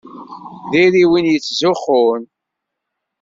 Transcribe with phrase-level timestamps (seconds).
[0.71, 2.21] Diri win yettzuxxun.